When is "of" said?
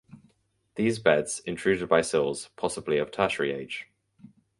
2.97-3.11